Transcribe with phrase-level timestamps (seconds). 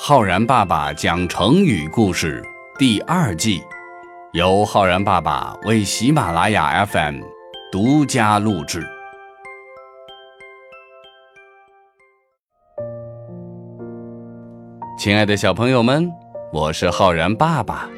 [0.00, 2.40] 浩然爸爸讲成语故事
[2.78, 3.60] 第二季，
[4.32, 7.20] 由浩然爸爸为喜马拉雅 FM
[7.72, 8.86] 独家录制。
[14.96, 16.08] 亲爱的小朋友们，
[16.52, 17.90] 我是浩然爸爸。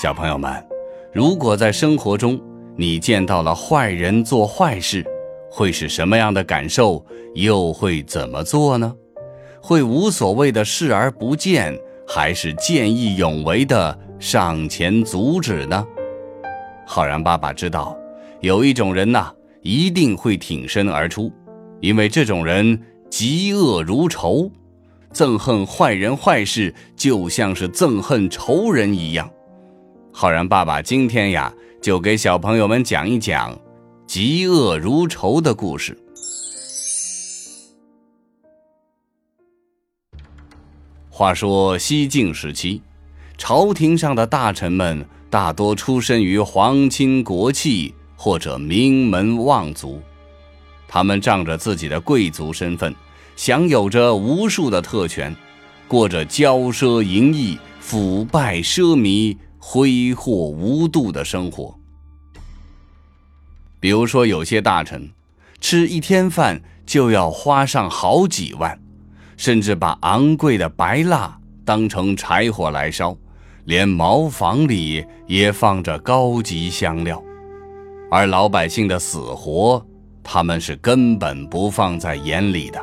[0.00, 0.64] 小朋友们，
[1.12, 2.40] 如果在生活中
[2.76, 5.04] 你见到了坏人做坏事，
[5.50, 7.04] 会是什么样的感受？
[7.34, 8.94] 又会怎么做呢？
[9.66, 15.84] 会无所谓的视而不见，还是见义勇为的上前阻止呢？
[16.86, 17.98] 浩然爸爸知道，
[18.40, 19.28] 有一种人呐，
[19.62, 21.32] 一定会挺身而出，
[21.80, 22.80] 因为这种人
[23.10, 24.48] 嫉恶如仇，
[25.12, 29.28] 憎恨坏人坏事，就像是憎恨仇人一样。
[30.12, 33.58] 浩然爸爸今天呀，就给小朋友们讲一讲
[34.06, 35.98] 嫉恶如仇的故事。
[41.18, 42.82] 话说西晋时期，
[43.38, 50.02] 朝廷上的大臣们大多出身于皇亲国戚或者名门望族，
[50.86, 52.94] 他们仗着自己的贵族身份，
[53.34, 55.34] 享有着无数的特权，
[55.88, 61.74] 过着骄奢淫逸、腐败奢靡、挥霍无度的生活。
[63.80, 65.10] 比如说，有些大臣
[65.62, 68.78] 吃一天饭就要花上好几万。
[69.36, 73.16] 甚至把昂贵的白蜡当成柴火来烧，
[73.64, 77.22] 连茅房里也放着高级香料，
[78.10, 79.84] 而老百姓的死活，
[80.22, 82.80] 他们是根本不放在眼里的。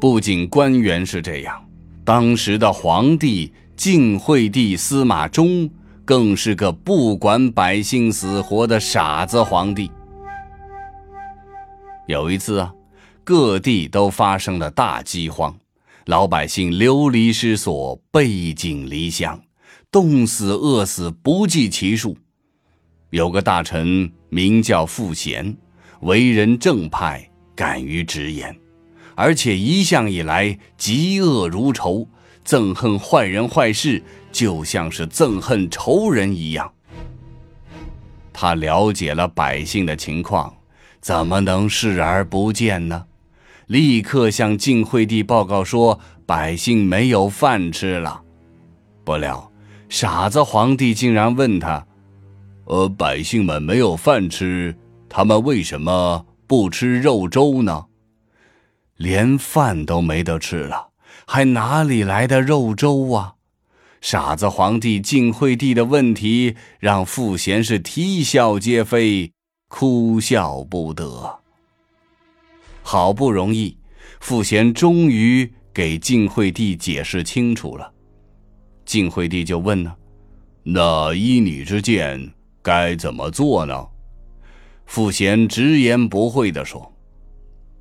[0.00, 1.64] 不仅官员是这样，
[2.04, 5.68] 当时的皇帝晋惠帝司马衷
[6.04, 9.90] 更是个不管百姓死活的傻子皇帝。
[12.06, 12.72] 有一次啊，
[13.24, 15.56] 各地都发生了大饥荒，
[16.04, 19.40] 老百姓流离失所，背井离乡，
[19.90, 22.16] 冻死饿死不计其数。
[23.08, 25.56] 有个大臣名叫傅贤，
[26.00, 28.54] 为人正派，敢于直言，
[29.14, 32.06] 而且一向以来嫉恶如仇，
[32.44, 36.70] 憎恨坏人坏事，就像是憎恨仇人一样。
[38.30, 40.54] 他了解了百姓的情况。
[41.04, 43.04] 怎么能视而不见呢？
[43.66, 48.22] 立刻向晋惠帝报告说，百姓没有饭吃了。
[49.04, 49.52] 不料，
[49.90, 51.86] 傻子皇帝竟然问他
[52.64, 54.74] ：“呃，百姓们没有饭吃，
[55.06, 57.84] 他们为什么不吃肉粥呢？
[58.96, 60.88] 连饭都没得吃了，
[61.26, 63.34] 还哪里来的肉粥啊？”
[64.00, 69.33] 傻子皇帝晋惠帝的问题让傅贤是啼笑皆非。
[69.76, 71.40] 哭笑不得。
[72.84, 73.76] 好不容易，
[74.20, 77.92] 傅贤终于给晋惠帝解释清楚了。
[78.86, 79.92] 晋惠帝就问呢
[80.62, 83.84] ：“那依你之见，该怎么做呢？”
[84.86, 86.94] 傅贤直言不讳地说：“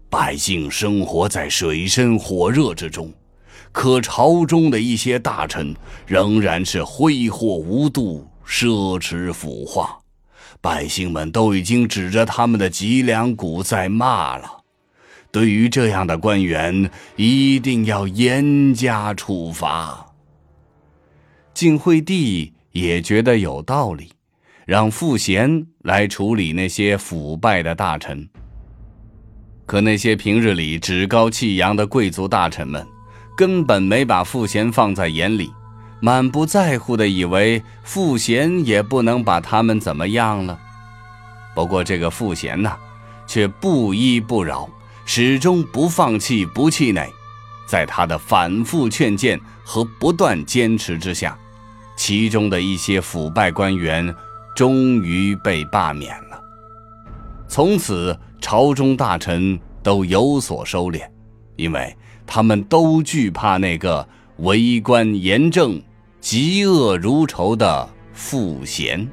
[0.09, 3.13] 百姓生活在水深火热之中，
[3.71, 5.75] 可朝中的一些大臣
[6.07, 9.95] 仍然是挥霍无度、奢侈腐化。”
[10.63, 14.63] 百姓们都已经指着他们的脊梁骨在骂了。
[15.29, 20.13] 对于这样的官员，一定要严加处罚。
[21.53, 24.13] 晋惠帝也觉得有道理，
[24.65, 28.29] 让傅贤来处理那些腐败的大臣。
[29.65, 32.87] 可那些平日里趾高气扬的贵族大臣们，
[33.35, 35.51] 根本没把傅贤放在眼里。
[36.03, 40.59] 满不在乎的以为傅贤也不能把他们怎么样了。
[41.55, 42.75] 不过这个傅贤呢，
[43.25, 44.69] 却不依不饶，
[45.05, 47.09] 始终不放弃不气馁。
[47.65, 51.39] 在他的反复劝谏和不断坚持之下，
[51.95, 54.13] 其中的一些腐败官员
[54.57, 56.37] 终于被罢免了。
[57.47, 61.07] 从此，朝中大臣都有所收敛，
[61.55, 61.95] 因为
[62.27, 64.05] 他们都惧怕那个
[64.39, 65.81] 为官严正。
[66.23, 69.05] 嫉恶如仇的傅贤。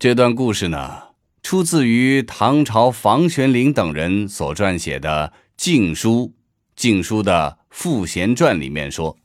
[0.00, 1.00] 这段故事呢，
[1.44, 6.10] 出自于唐朝房玄龄等人所撰写的《晋书》，
[6.74, 9.16] 《晋书》的《傅贤传》里面说：“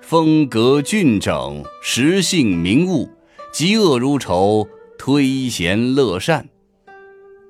[0.00, 3.10] 风格俊整，实性明悟，
[3.52, 6.48] 嫉恶如仇，推贤乐善。”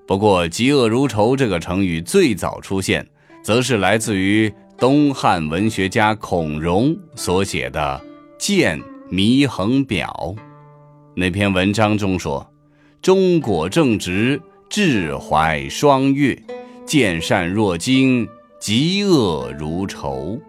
[0.09, 3.07] 不过，“嫉恶如仇”这个成语最早出现，
[3.43, 4.51] 则是来自于。
[4.77, 8.01] 东汉文学家孔融所写的
[8.37, 10.35] 《谏祢衡表》
[11.15, 12.45] 那篇文章中说
[13.01, 16.37] ：“忠果正直，志怀双悦，
[16.85, 18.29] 见善若惊，
[18.61, 20.41] 嫉恶如仇。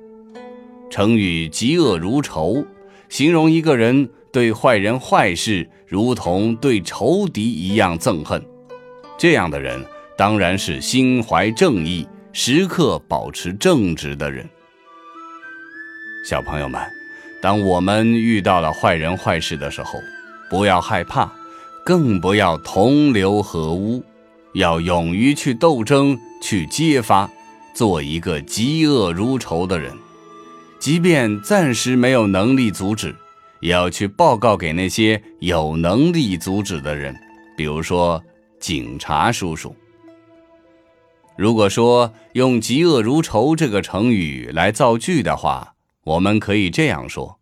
[0.89, 2.65] 成语“嫉恶如仇”
[3.07, 8.43] 形容一个人对坏人坏事如同对仇敌一样憎恨。
[9.19, 9.85] 这样的人
[10.17, 12.07] 当然是心怀正义、
[12.37, 14.45] 时刻保持正直的人。
[16.27, 16.81] 小朋友们，
[17.41, 20.01] 当我们遇到了坏人坏事的时候，
[20.49, 21.31] 不要害怕，
[21.85, 24.03] 更不要同流合污，
[24.53, 27.29] 要勇于去斗争、去揭发，
[27.73, 29.93] 做一个嫉恶如仇的人。
[30.77, 33.15] 即便暂时没有能力阻止，
[33.61, 37.15] 也要去报告给那些有能力阻止的人，
[37.55, 38.21] 比如说
[38.59, 39.73] 警察叔叔。
[41.37, 47.39] 如果说用“嫉恶如仇”这个成语来造句的话，我们可以这样说：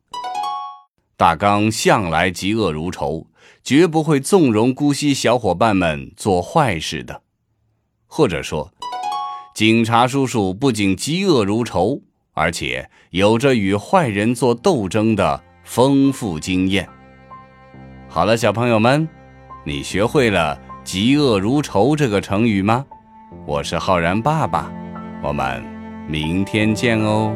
[1.16, 3.28] 大刚向来嫉恶如仇，
[3.63, 7.22] 绝不会纵容姑息小伙伴们做坏事的。
[8.07, 8.72] 或者说，
[9.54, 12.01] 警察叔叔不仅嫉恶如仇。
[12.36, 16.90] 而且有着与坏人做斗争的丰富经验。
[18.10, 19.07] 好了，小朋友们，
[19.63, 22.88] 你学会了“嫉恶如仇”这个成语吗？
[23.45, 24.71] 我是浩然爸爸，
[25.21, 25.63] 我们
[26.07, 27.35] 明天见哦。